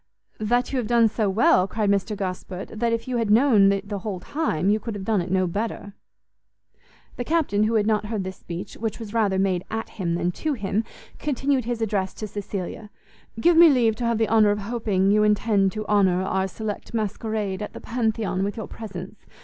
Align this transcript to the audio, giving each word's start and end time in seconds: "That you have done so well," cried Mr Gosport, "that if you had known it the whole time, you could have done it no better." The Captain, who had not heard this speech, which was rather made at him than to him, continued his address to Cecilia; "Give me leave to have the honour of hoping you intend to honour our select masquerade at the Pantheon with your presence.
"That 0.39 0.71
you 0.73 0.77
have 0.79 0.87
done 0.87 1.07
so 1.09 1.29
well," 1.29 1.67
cried 1.67 1.91
Mr 1.91 2.17
Gosport, 2.17 2.69
"that 2.69 2.91
if 2.91 3.07
you 3.07 3.17
had 3.17 3.29
known 3.29 3.71
it 3.71 3.87
the 3.87 3.99
whole 3.99 4.19
time, 4.19 4.71
you 4.71 4.79
could 4.79 4.95
have 4.95 5.05
done 5.05 5.21
it 5.21 5.29
no 5.29 5.45
better." 5.45 5.93
The 7.17 7.23
Captain, 7.23 7.65
who 7.65 7.75
had 7.75 7.85
not 7.85 8.07
heard 8.07 8.23
this 8.23 8.37
speech, 8.37 8.73
which 8.77 8.97
was 8.97 9.13
rather 9.13 9.37
made 9.37 9.63
at 9.69 9.89
him 9.89 10.15
than 10.15 10.31
to 10.31 10.53
him, 10.53 10.85
continued 11.19 11.65
his 11.65 11.83
address 11.83 12.15
to 12.15 12.25
Cecilia; 12.25 12.89
"Give 13.39 13.55
me 13.55 13.69
leave 13.69 13.95
to 13.97 14.05
have 14.05 14.17
the 14.17 14.27
honour 14.27 14.49
of 14.49 14.57
hoping 14.61 15.11
you 15.11 15.21
intend 15.21 15.71
to 15.73 15.85
honour 15.85 16.23
our 16.23 16.47
select 16.47 16.95
masquerade 16.95 17.61
at 17.61 17.73
the 17.73 17.79
Pantheon 17.79 18.43
with 18.43 18.57
your 18.57 18.67
presence. 18.67 19.27